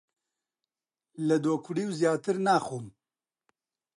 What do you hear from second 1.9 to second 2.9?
زیاتر ناخۆم!